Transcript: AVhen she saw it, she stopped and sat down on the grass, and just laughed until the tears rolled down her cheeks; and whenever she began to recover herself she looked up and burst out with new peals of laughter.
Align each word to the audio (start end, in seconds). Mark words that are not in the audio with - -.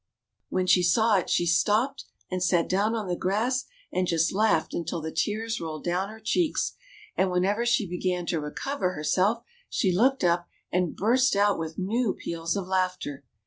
AVhen 0.51 0.67
she 0.67 0.81
saw 0.81 1.17
it, 1.17 1.29
she 1.29 1.45
stopped 1.45 2.05
and 2.31 2.41
sat 2.41 2.67
down 2.67 2.95
on 2.95 3.05
the 3.07 3.15
grass, 3.15 3.65
and 3.93 4.07
just 4.07 4.33
laughed 4.33 4.73
until 4.73 4.99
the 4.99 5.11
tears 5.11 5.61
rolled 5.61 5.83
down 5.83 6.09
her 6.09 6.19
cheeks; 6.19 6.73
and 7.15 7.29
whenever 7.29 7.67
she 7.67 7.85
began 7.87 8.25
to 8.25 8.41
recover 8.41 8.93
herself 8.93 9.43
she 9.69 9.95
looked 9.95 10.23
up 10.23 10.47
and 10.71 10.95
burst 10.95 11.35
out 11.35 11.59
with 11.59 11.77
new 11.77 12.15
peals 12.15 12.55
of 12.55 12.65
laughter. 12.65 13.23